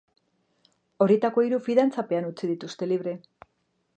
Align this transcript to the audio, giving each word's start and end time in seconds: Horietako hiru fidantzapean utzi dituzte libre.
Horietako 1.05 1.43
hiru 1.47 1.59
fidantzapean 1.67 2.27
utzi 2.31 2.51
dituzte 2.55 2.91
libre. 2.95 3.17